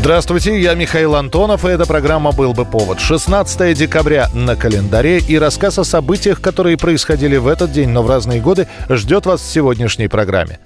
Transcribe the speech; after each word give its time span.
Здравствуйте, 0.00 0.58
я 0.58 0.72
Михаил 0.72 1.14
Антонов, 1.14 1.66
и 1.66 1.68
эта 1.68 1.84
программа 1.84 2.32
«Был 2.32 2.54
бы 2.54 2.64
повод». 2.64 3.00
16 3.00 3.76
декабря 3.76 4.30
на 4.32 4.56
календаре 4.56 5.18
и 5.18 5.38
рассказ 5.38 5.78
о 5.78 5.84
событиях, 5.84 6.40
которые 6.40 6.78
происходили 6.78 7.36
в 7.36 7.46
этот 7.46 7.70
день, 7.70 7.90
но 7.90 8.02
в 8.02 8.08
разные 8.08 8.40
годы, 8.40 8.66
ждет 8.88 9.26
вас 9.26 9.42
в 9.42 9.52
сегодняшней 9.52 10.08
программе. 10.08 10.58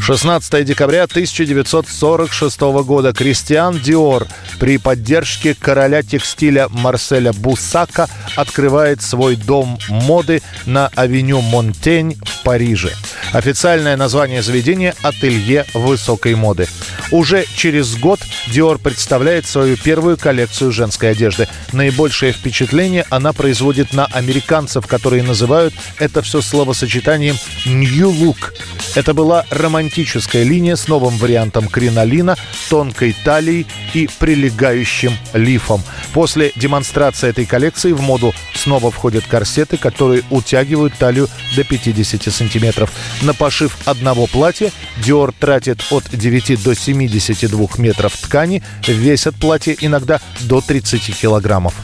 16 0.00 0.64
декабря 0.64 1.04
1946 1.04 2.60
года 2.60 3.12
Кристиан 3.12 3.78
Диор 3.78 4.28
при 4.64 4.78
поддержке 4.78 5.54
короля 5.54 6.02
текстиля 6.02 6.68
Марселя 6.70 7.34
Бусака 7.34 8.08
открывает 8.34 9.02
свой 9.02 9.36
дом 9.36 9.78
моды 9.90 10.40
на 10.64 10.88
авеню 10.96 11.42
Монтень 11.42 12.16
в 12.24 12.42
Париже. 12.44 12.94
Официальное 13.34 13.94
название 13.98 14.42
заведения– 14.42 14.94
«Ателье 15.02 15.66
высокой 15.74 16.34
моды». 16.34 16.66
Уже 17.10 17.44
через 17.54 17.96
год 17.96 18.20
Dior 18.46 18.78
представляет 18.78 19.44
свою 19.44 19.76
первую 19.76 20.16
коллекцию 20.16 20.72
женской 20.72 21.10
одежды. 21.10 21.46
Наибольшее 21.72 22.32
впечатление 22.32 23.04
она 23.10 23.34
производит 23.34 23.92
на 23.92 24.06
американцев, 24.06 24.86
которые 24.86 25.22
называют 25.22 25.74
это 25.98 26.22
все 26.22 26.40
словосочетанием 26.40 27.36
«new 27.66 28.10
look». 28.10 28.54
Это 28.94 29.12
была 29.12 29.44
романтическая 29.50 30.44
линия 30.44 30.76
с 30.76 30.88
новым 30.88 31.18
вариантом 31.18 31.68
кринолина, 31.68 32.36
тонкой 32.70 33.14
талией 33.24 33.66
и 33.92 34.06
прилегающим 34.54 35.12
лифом. 35.34 35.82
После 36.12 36.52
демонстрации 36.56 37.28
этой 37.28 37.44
коллекции 37.44 37.92
в 37.92 38.00
моду 38.00 38.32
снова 38.54 38.90
входят 38.90 39.24
корсеты, 39.26 39.76
которые 39.76 40.22
утягивают 40.30 40.94
талию 40.94 41.28
до 41.56 41.64
50 41.64 42.32
сантиметров. 42.32 42.90
На 43.22 43.34
пошив 43.34 43.76
одного 43.86 44.26
платья 44.26 44.70
Dior 45.04 45.34
тратит 45.38 45.84
от 45.90 46.04
9 46.10 46.62
до 46.62 46.74
72 46.74 47.66
метров 47.78 48.16
ткани, 48.16 48.62
весят 48.86 49.34
платье 49.36 49.76
иногда 49.80 50.20
до 50.40 50.60
30 50.60 51.20
килограммов. 51.20 51.74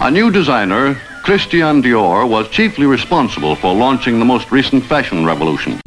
Christian 1.23 1.83
Dior, 1.83 2.27
was 2.27 2.49
chiefly 2.49 2.87
responsible 2.87 3.55
for 3.55 3.75
launching 3.75 4.19
the 4.19 4.25
most 4.25 4.51
recent 4.51 4.83
fashion 4.87 5.27
revolution. 5.27 5.79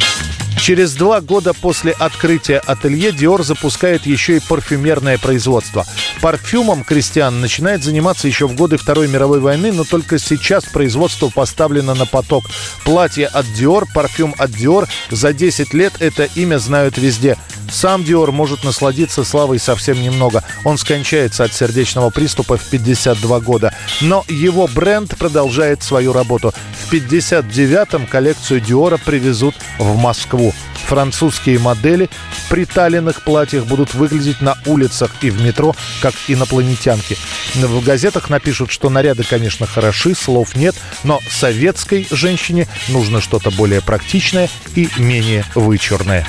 Через 0.63 0.93
два 0.93 1.19
года 1.19 1.53
после 1.53 1.91
открытия 1.91 2.59
ателье 2.59 3.09
Dior 3.09 3.43
запускает 3.43 4.05
еще 4.05 4.37
и 4.37 4.39
парфюмерное 4.39 5.17
производство. 5.17 5.85
Парфюмом 6.21 6.85
Кристиан 6.85 7.41
начинает 7.41 7.83
заниматься 7.83 8.29
еще 8.29 8.47
в 8.47 8.55
годы 8.55 8.77
Второй 8.77 9.09
мировой 9.09 9.41
войны, 9.41 9.73
но 9.73 9.83
только 9.83 10.17
сейчас 10.19 10.63
производство 10.63 11.27
поставлено 11.27 11.95
на 11.95 12.05
поток. 12.05 12.45
Платье 12.85 13.27
от 13.27 13.45
Dior, 13.47 13.83
парфюм 13.93 14.35
от 14.37 14.51
Dior. 14.51 14.87
За 15.11 15.33
10 15.33 15.73
лет 15.73 15.95
это 15.99 16.29
имя 16.33 16.59
знают 16.59 16.97
везде. 16.97 17.37
Сам 17.73 18.03
Диор 18.03 18.31
может 18.31 18.63
насладиться 18.63 19.23
славой 19.23 19.57
совсем 19.57 19.99
немного. 19.99 20.43
Он 20.63 20.77
скончается 20.77 21.43
от 21.43 21.53
сердечного 21.53 22.11
приступа 22.11 22.55
в 22.55 22.69
52 22.69 23.39
года. 23.39 23.73
Но 23.99 24.23
его 24.27 24.67
бренд 24.67 25.17
продолжает 25.17 25.81
свою 25.81 26.13
работу. 26.13 26.53
В 26.85 26.93
59-м 26.93 28.05
коллекцию 28.05 28.61
Диора 28.61 28.97
привезут 28.97 29.55
в 29.79 29.97
Москву. 29.97 30.53
Французские 30.85 31.57
модели 31.57 32.11
в 32.31 32.49
приталенных 32.49 33.23
платьях 33.23 33.65
будут 33.65 33.95
выглядеть 33.95 34.41
на 34.41 34.55
улицах 34.67 35.15
и 35.21 35.31
в 35.31 35.41
метро, 35.41 35.75
как 36.01 36.13
инопланетянки. 36.27 37.17
В 37.55 37.83
газетах 37.83 38.29
напишут, 38.29 38.69
что 38.69 38.91
наряды, 38.91 39.23
конечно, 39.23 39.65
хороши, 39.65 40.13
слов 40.13 40.55
нет, 40.55 40.75
но 41.03 41.19
советской 41.27 42.07
женщине 42.11 42.67
нужно 42.89 43.19
что-то 43.19 43.49
более 43.49 43.81
практичное 43.81 44.47
и 44.75 44.87
менее 44.97 45.43
вычурное. 45.55 46.27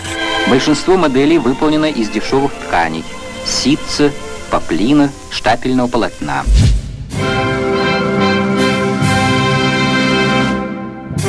Большинство 0.48 0.96
моделей 0.96 1.38
выполнено 1.38 1.86
из 1.86 2.08
дешевых 2.08 2.52
тканей– 2.52 3.04
ситца, 3.46 4.12
поплина, 4.50 5.10
штапельного 5.30 5.88
полотна. 5.88 6.44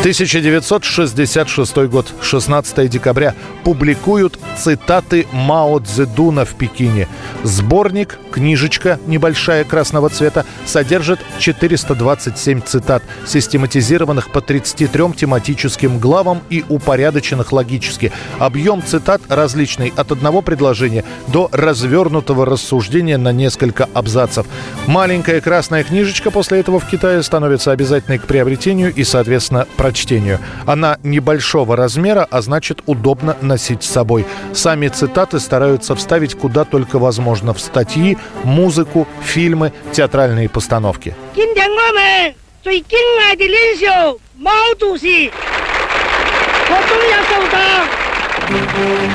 1966 0.05 1.77
год, 1.87 2.13
16 2.21 2.87
декабря. 2.87 3.33
Публикуют 3.63 4.37
цитаты 4.57 5.27
Мао 5.31 5.79
Цзэдуна 5.79 6.45
в 6.45 6.53
Пекине. 6.55 7.07
Сборник, 7.43 8.19
книжечка 8.31 8.99
небольшая 9.05 9.63
красного 9.63 10.09
цвета, 10.09 10.45
содержит 10.65 11.19
427 11.39 12.61
цитат, 12.61 13.03
систематизированных 13.25 14.31
по 14.31 14.41
33 14.41 15.13
тематическим 15.15 15.99
главам 15.99 16.41
и 16.49 16.63
упорядоченных 16.67 17.51
логически. 17.51 18.11
Объем 18.39 18.83
цитат 18.83 19.21
различный 19.29 19.93
от 19.95 20.11
одного 20.11 20.41
предложения 20.41 21.03
до 21.27 21.49
развернутого 21.51 22.45
рассуждения 22.45 23.17
на 23.17 23.31
несколько 23.31 23.87
абзацев. 23.93 24.45
Маленькая 24.87 25.41
красная 25.41 25.83
книжечка 25.83 26.31
после 26.31 26.59
этого 26.59 26.79
в 26.79 26.87
Китае 26.87 27.23
становится 27.23 27.71
обязательной 27.71 28.19
к 28.19 28.25
приобретению 28.25 28.93
и, 28.93 29.03
соответственно, 29.03 29.67
прочтению. 29.77 30.39
Она 30.65 30.97
небольшого 31.03 31.75
размера, 31.75 32.27
а 32.29 32.41
значит 32.41 32.81
удобно 32.85 33.37
носить 33.41 33.83
с 33.83 33.89
собой. 33.89 34.25
Сами 34.53 34.87
цитаты 34.87 35.39
стараются 35.39 35.95
вставить 35.95 36.35
куда 36.35 36.63
только 36.63 36.99
возможно 36.99 37.53
в 37.53 37.59
статьи, 37.59 38.17
музыку, 38.43 39.07
фильмы, 39.23 39.73
театральные 39.91 40.49
постановки. 40.49 41.15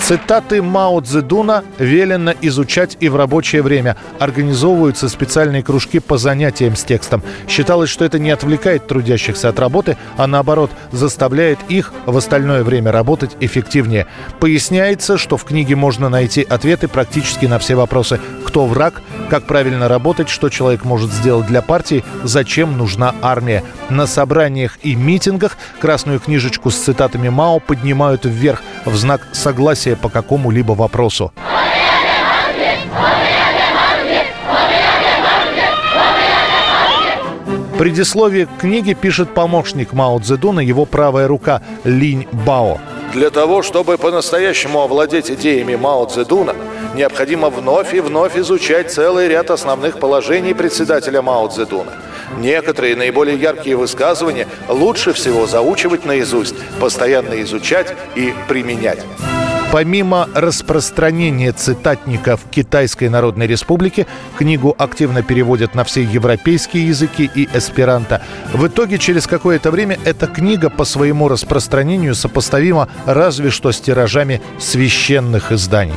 Цитаты 0.02 0.62
Мао 0.62 1.00
Цзэдуна 1.00 1.62
велено 1.78 2.32
изучать 2.40 2.96
и 3.00 3.08
в 3.08 3.16
рабочее 3.16 3.62
время. 3.62 3.96
Организовываются 4.18 5.08
специальные 5.08 5.62
кружки 5.62 5.98
по 6.00 6.18
занятиям 6.18 6.74
с 6.74 6.84
текстом. 6.84 7.22
Считалось, 7.46 7.90
что 7.90 8.04
это 8.04 8.18
не 8.18 8.30
отвлекает 8.30 8.86
трудящихся 8.86 9.50
от 9.50 9.60
работы, 9.60 9.96
а 10.16 10.26
наоборот, 10.26 10.70
заставляет 10.90 11.58
их 11.68 11.92
в 12.06 12.16
остальное 12.16 12.64
время 12.64 12.92
работать 12.92 13.36
эффективнее. 13.40 14.06
Поясняется, 14.40 15.18
что 15.18 15.36
в 15.36 15.44
книге 15.44 15.76
можно 15.76 16.08
найти 16.08 16.42
ответы 16.42 16.88
практически 16.88 17.46
на 17.46 17.58
все 17.58 17.74
вопросы. 17.74 18.20
Кто 18.46 18.66
враг, 18.66 19.02
как 19.28 19.44
правильно 19.44 19.86
работать, 19.86 20.28
что 20.28 20.48
человек 20.48 20.84
может 20.84 21.12
сделать 21.12 21.46
для 21.46 21.62
партии, 21.62 22.04
зачем 22.24 22.76
нужна 22.76 23.14
армия. 23.22 23.62
На 23.90 24.06
собраниях 24.06 24.78
и 24.82 24.94
митингах 24.96 25.56
красную 25.78 26.20
книжечку 26.20 26.70
с 26.70 26.76
цитатами 26.76 27.28
Мао 27.28 27.60
поднимают 27.60 28.24
вверх– 28.24 28.62
в 28.84 28.96
знак 28.96 29.28
согласия 29.32 29.96
по 29.96 30.08
какому-либо 30.08 30.72
вопросу. 30.72 31.32
Предисловие 37.78 38.44
к 38.44 38.58
книге 38.58 38.92
пишет 38.92 39.32
помощник 39.32 39.94
Мао 39.94 40.18
Цзэдуна, 40.18 40.60
его 40.60 40.84
правая 40.84 41.26
рука 41.26 41.62
Линь 41.84 42.26
Бао. 42.30 42.78
Для 43.12 43.30
того, 43.30 43.62
чтобы 43.62 43.98
по-настоящему 43.98 44.82
овладеть 44.82 45.30
идеями 45.30 45.74
Мао 45.74 46.06
Цзэдуна, 46.06 46.54
необходимо 46.94 47.50
вновь 47.50 47.92
и 47.92 47.98
вновь 47.98 48.36
изучать 48.36 48.92
целый 48.92 49.26
ряд 49.26 49.50
основных 49.50 49.98
положений 49.98 50.54
председателя 50.54 51.20
Мао 51.20 51.48
Цзэдуна. 51.48 51.92
Некоторые 52.38 52.94
наиболее 52.94 53.36
яркие 53.36 53.74
высказывания 53.74 54.46
лучше 54.68 55.12
всего 55.12 55.46
заучивать 55.46 56.04
наизусть, 56.04 56.54
постоянно 56.78 57.42
изучать 57.42 57.96
и 58.14 58.32
применять. 58.48 59.00
Помимо 59.72 60.28
распространения 60.34 61.52
цитатника 61.52 62.36
в 62.36 62.50
Китайской 62.50 63.08
Народной 63.08 63.46
Республике, 63.46 64.08
книгу 64.36 64.74
активно 64.76 65.22
переводят 65.22 65.76
на 65.76 65.84
все 65.84 66.02
европейские 66.02 66.88
языки 66.88 67.30
и 67.32 67.48
эсперанто. 67.54 68.20
В 68.52 68.66
итоге 68.66 68.98
через 68.98 69.28
какое-то 69.28 69.70
время 69.70 69.96
эта 70.04 70.26
книга 70.26 70.70
по 70.70 70.84
своему 70.84 71.28
распространению 71.28 72.16
сопоставима 72.16 72.88
разве 73.06 73.50
что 73.50 73.70
с 73.70 73.80
тиражами 73.80 74.42
священных 74.58 75.52
изданий. 75.52 75.94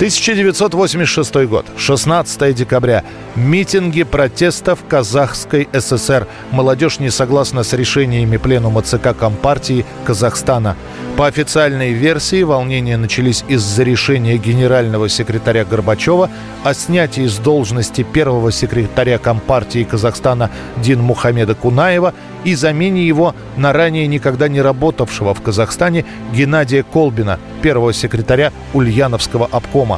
1986 0.00 1.46
год, 1.46 1.66
16 1.76 2.54
декабря. 2.54 3.04
Митинги 3.36 4.02
протеста 4.02 4.74
в 4.74 4.86
Казахской 4.86 5.68
ССР. 5.74 6.26
Молодежь 6.52 7.00
не 7.00 7.10
согласна 7.10 7.62
с 7.64 7.74
решениями 7.74 8.38
Пленума 8.38 8.80
ЦК 8.80 9.14
Компартии 9.14 9.84
Казахстана. 10.06 10.74
По 11.18 11.26
официальной 11.26 11.92
версии, 11.92 12.42
волнения 12.44 12.96
начались 12.96 13.44
из-за 13.46 13.82
решения 13.82 14.38
генерального 14.38 15.10
секретаря 15.10 15.66
Горбачева 15.66 16.30
о 16.64 16.72
снятии 16.72 17.26
с 17.26 17.36
должности 17.36 18.02
первого 18.02 18.52
секретаря 18.52 19.18
Компартии 19.18 19.84
Казахстана 19.84 20.50
Дин 20.78 21.02
Мухаммеда 21.02 21.54
Кунаева 21.54 22.14
и 22.44 22.54
замене 22.54 23.06
его 23.06 23.34
на 23.56 23.72
ранее 23.72 24.06
никогда 24.06 24.48
не 24.48 24.62
работавшего 24.62 25.34
в 25.34 25.42
Казахстане 25.42 26.04
Геннадия 26.32 26.82
Колбина, 26.82 27.38
первого 27.60 27.92
секретаря 27.92 28.52
Ульяновского 28.72 29.48
обкома. 29.50 29.89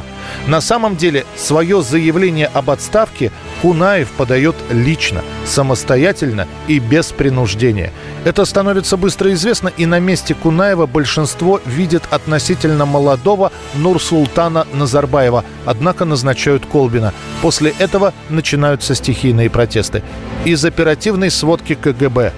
На 0.47 0.61
самом 0.61 0.95
деле 0.95 1.25
свое 1.35 1.81
заявление 1.83 2.47
об 2.47 2.69
отставке 2.69 3.31
Кунаев 3.61 4.09
подает 4.11 4.55
лично, 4.71 5.21
самостоятельно 5.45 6.47
и 6.67 6.79
без 6.79 7.11
принуждения. 7.11 7.91
Это 8.25 8.45
становится 8.45 8.97
быстро 8.97 9.31
известно, 9.33 9.69
и 9.77 9.85
на 9.85 9.99
месте 9.99 10.33
Кунаева 10.33 10.85
большинство 10.85 11.61
видит 11.65 12.03
относительно 12.09 12.85
молодого 12.85 13.51
Нурсултана 13.75 14.65
Назарбаева, 14.73 15.45
однако 15.65 16.05
назначают 16.05 16.65
Колбина. 16.65 17.13
После 17.41 17.73
этого 17.79 18.13
начинаются 18.29 18.95
стихийные 18.95 19.49
протесты. 19.49 20.03
Из 20.45 20.63
оперативной 20.65 21.29
сводки 21.31 21.75
КГБ. 21.75 22.33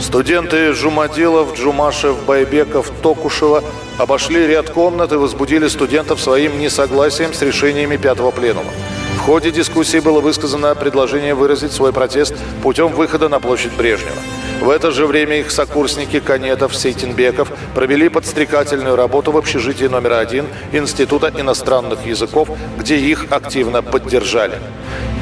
Студенты 0.00 0.72
Жумадилов, 0.72 1.56
Джумашев, 1.56 2.24
Байбеков, 2.24 2.90
Токушева 3.02 3.62
обошли 3.98 4.46
ряд 4.46 4.70
комнат 4.70 5.12
и 5.12 5.16
возбудили 5.16 5.68
студентов 5.68 6.20
своим 6.20 6.58
несогласием 6.58 7.32
с 7.32 7.42
решениями 7.42 7.96
пятого 7.96 8.30
пленума. 8.30 8.70
В 9.16 9.20
ходе 9.20 9.52
дискуссии 9.52 9.98
было 9.98 10.20
высказано 10.20 10.74
предложение 10.74 11.34
выразить 11.34 11.72
свой 11.72 11.92
протест 11.92 12.34
путем 12.62 12.88
выхода 12.88 13.28
на 13.28 13.38
площадь 13.38 13.72
Брежнева. 13.72 14.16
В 14.60 14.68
это 14.68 14.90
же 14.90 15.06
время 15.06 15.38
их 15.38 15.50
сокурсники 15.50 16.20
Канетов, 16.20 16.74
Сейтинбеков 16.74 17.48
провели 17.74 18.08
подстрекательную 18.08 18.96
работу 18.96 19.32
в 19.32 19.36
общежитии 19.36 19.86
номер 19.86 20.14
один 20.14 20.46
Института 20.72 21.32
иностранных 21.36 22.06
языков, 22.06 22.48
где 22.78 22.96
их 22.96 23.26
активно 23.30 23.82
поддержали. 23.82 24.58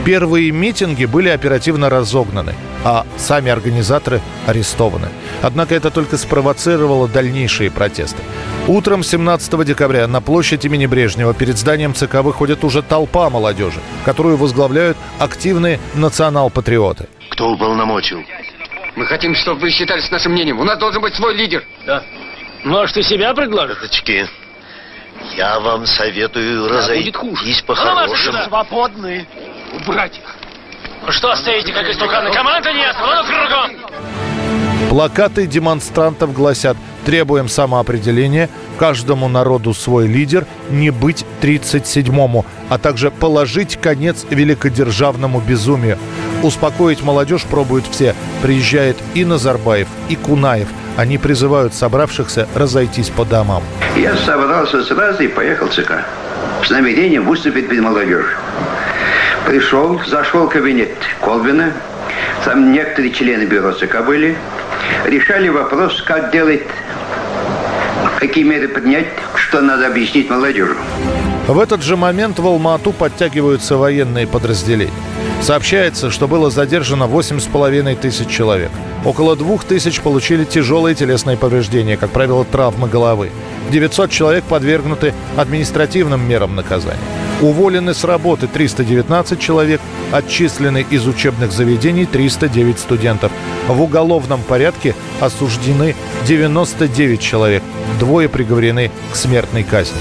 Первые 0.05 0.51
митинги 0.51 1.05
были 1.05 1.29
оперативно 1.29 1.91
разогнаны, 1.91 2.55
а 2.85 3.05
сами 3.19 3.51
организаторы 3.51 4.23
арестованы. 4.47 5.09
Однако 5.43 5.75
это 5.75 5.91
только 5.91 6.17
спровоцировало 6.17 7.07
дальнейшие 7.07 7.71
протесты. 7.71 8.23
Утром 8.67 9.03
17 9.03 9.65
декабря 9.65 10.07
на 10.07 10.23
площадь 10.23 10.65
имени 10.65 10.87
Брежнева 10.87 11.35
перед 11.35 11.59
зданием 11.59 11.95
ЦК 11.95 12.17
выходит 12.23 12.65
уже 12.65 12.81
толпа 12.83 13.29
молодежи, 13.29 13.81
которую 14.05 14.39
возглавляют 14.39 14.97
активные 15.19 15.79
национал-патриоты. 15.95 17.07
Кто 17.31 17.51
уполномочил? 17.51 18.23
Мы 18.97 19.05
хотим, 19.05 19.35
чтобы 19.35 19.61
вы 19.61 19.71
считались 19.71 20.11
нашим 20.11 20.33
мнением. 20.33 20.61
У 20.61 20.65
нас 20.65 20.79
должен 20.79 21.03
быть 21.03 21.15
свой 21.15 21.35
лидер. 21.35 21.63
Да. 21.87 22.03
Может, 22.65 22.97
и 22.97 23.03
себя 23.03 23.35
предложишь? 23.35 23.79
Дочки, 23.81 24.27
я 25.37 25.61
вам 25.61 25.87
советую 25.87 26.69
Да, 26.69 26.79
разойтись 26.79 27.63
по-хорошему. 27.63 28.39
Ну, 28.39 28.45
Свободны. 28.45 29.27
Убрать 29.73 30.19
их. 30.19 30.37
Ну 31.07 31.13
что 31.13 31.35
стоите, 31.35 31.73
как 31.73 31.89
истуканы? 31.89 32.33
Команды 32.33 32.73
нет! 32.73 32.95
А 32.99 33.23
ну, 33.23 33.29
кругом! 33.29 33.91
Плакаты 34.91 35.47
демонстрантов 35.47 36.33
гласят 36.33 36.77
«Требуем 37.05 37.49
самоопределения, 37.49 38.51
каждому 38.79 39.29
народу 39.29 39.73
свой 39.73 40.07
лидер, 40.07 40.47
не 40.69 40.91
быть 40.91 41.25
37-му, 41.41 42.45
а 42.69 42.79
также 42.79 43.11
положить 43.11 43.81
конец 43.81 44.27
великодержавному 44.29 45.41
безумию». 45.41 45.97
Успокоить 46.43 47.03
молодежь 47.03 47.45
пробуют 47.45 47.87
все. 47.87 48.15
Приезжает 48.43 48.97
и 49.15 49.25
Назарбаев, 49.25 49.89
и 50.09 50.17
Кунаев. 50.17 50.69
Они 50.97 51.19
призывают 51.19 51.73
собравшихся 51.73 52.49
разойтись 52.55 53.11
по 53.11 53.25
домам. 53.25 53.63
Я 53.97 54.17
собрался 54.17 54.83
сразу 54.83 55.23
и 55.23 55.29
поехал 55.29 55.69
в 55.69 55.73
ЦК 55.73 56.05
с 56.65 56.71
намерением 56.71 57.27
выступить 57.27 57.69
перед 57.69 57.83
молодежью. 57.83 58.37
Пришел, 59.47 60.01
зашел 60.07 60.47
в 60.47 60.51
кабинет 60.51 60.91
Колбина, 61.21 61.73
там 62.45 62.73
некоторые 62.73 63.13
члены 63.13 63.45
бюро 63.45 63.73
ЦК 63.73 64.05
были, 64.05 64.37
решали 65.07 65.49
вопрос, 65.49 66.03
как 66.03 66.31
делать, 66.31 66.63
какие 68.19 68.45
меры 68.45 68.69
принять, 68.69 69.09
что 69.35 69.61
надо 69.61 69.87
объяснить 69.87 70.31
молодежи. 70.31 70.77
В 71.47 71.59
этот 71.59 71.83
же 71.83 71.97
момент 71.97 72.39
в 72.39 72.47
Алма-Ату 72.47 72.93
подтягиваются 72.93 73.77
военные 73.77 74.27
подразделения. 74.27 74.93
Сообщается, 75.43 76.11
что 76.11 76.29
было 76.29 76.51
задержано 76.51 77.05
8,5 77.05 77.97
тысяч 77.97 78.29
человек. 78.29 78.71
Около 79.05 79.37
двух 79.37 79.65
тысяч 79.65 80.01
получили 80.01 80.45
тяжелые 80.45 80.95
телесные 80.95 81.37
повреждения, 81.37 81.97
как 81.97 82.11
правило, 82.11 82.45
травмы 82.45 82.89
головы. 82.89 83.31
900 83.71 84.11
человек 84.11 84.45
подвергнуты 84.45 85.15
административным 85.37 86.29
мерам 86.29 86.55
наказания. 86.55 87.01
Уволены 87.43 87.95
с 87.95 88.05
работы 88.05 88.49
319 88.49 89.41
человек, 89.41 89.81
отчислены 90.13 90.85
из 90.91 91.07
учебных 91.07 91.53
заведений 91.53 92.05
309 92.05 92.79
студентов. 92.79 93.33
В 93.67 93.81
уголовном 93.81 94.43
порядке 94.43 94.95
осуждены 95.21 95.95
99 96.27 97.21
человек. 97.21 97.63
Двое 97.99 98.29
приговорены 98.29 98.91
к 99.11 99.17
смертной 99.17 99.63
казни. 99.63 99.97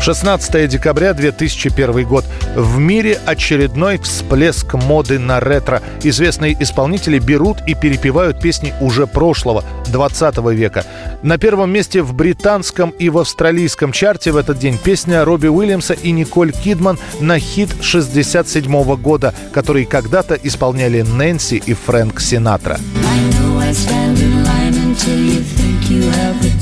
16 0.00 0.68
декабря 0.68 1.12
2001 1.12 2.06
год. 2.06 2.24
В 2.54 2.78
мире 2.78 3.20
очередной 3.26 3.98
всплеск 3.98 4.74
моды 4.74 5.18
на 5.18 5.40
ретро. 5.40 5.82
Известные 6.02 6.56
исполнители 6.60 7.18
берут 7.18 7.58
и 7.66 7.74
перепевают 7.74 8.40
песни 8.40 8.72
уже 8.80 9.06
прошлого, 9.06 9.64
20 9.88 10.38
века. 10.52 10.84
На 11.22 11.36
первом 11.36 11.70
месте 11.70 12.02
в 12.02 12.14
британском 12.14 12.90
и 12.90 13.08
в 13.10 13.18
австралийском 13.18 13.92
чарте 13.92 14.30
в 14.30 14.36
этот 14.36 14.58
день 14.58 14.78
песня 14.78 15.24
Робби 15.24 15.48
Уильямса 15.48 15.94
и 15.94 16.12
Николь 16.12 16.52
Кидман 16.52 16.98
на 17.20 17.38
хит 17.38 17.70
67 17.80 18.96
года, 18.96 19.34
который 19.52 19.84
когда-то 19.84 20.34
исполняли 20.34 21.02
Нэнси 21.02 21.62
и 21.64 21.74
Фрэнк 21.74 22.20
Синатра. 22.20 22.78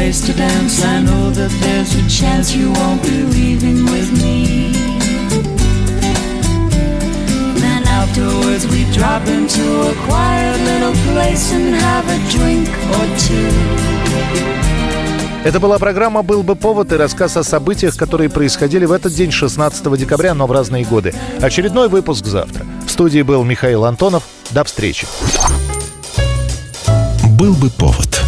someplace 0.04 0.26
to 0.26 0.34
dance, 0.34 0.84
I 0.84 1.02
know 1.02 1.30
that 1.32 1.52
there's 1.62 1.96
a 1.96 2.10
chance 2.10 2.54
you 2.54 2.72
won't 2.72 3.02
be 3.04 3.24
leaving 3.24 3.86
with 3.86 4.12
me. 4.22 4.72
Then 7.62 7.84
afterwards 7.88 8.68
we 8.68 8.84
drop 8.92 9.26
into 9.28 9.64
a 9.92 9.94
quiet 10.08 10.60
little 10.62 10.96
place 11.08 11.54
and 11.54 11.76
have 11.76 12.06
a 12.10 12.20
drink 12.30 12.70
or 12.98 13.06
two. 13.18 13.52
Это 15.46 15.60
была 15.60 15.78
программа 15.78 16.22
«Был 16.24 16.42
бы 16.42 16.56
повод» 16.56 16.94
и 16.94 16.96
рассказ 16.96 17.36
о 17.36 17.44
событиях, 17.44 17.98
которые 17.98 18.30
происходили 18.30 18.86
в 18.86 18.94
этот 18.94 19.14
день, 19.14 19.30
16 19.30 19.98
декабря, 19.98 20.34
но 20.34 20.48
в 20.48 20.52
разные 20.54 20.86
годы. 20.86 21.14
Очередной 21.42 21.90
выпуск 21.90 22.26
завтра. 22.26 22.66
В 22.88 22.90
студии 22.90 23.22
был 23.24 23.44
Михаил 23.44 23.84
Антонов. 23.84 24.24
До 24.52 24.64
встречи. 24.64 25.06
«Был 27.38 27.54
бы 27.56 27.70
повод» 27.70 28.24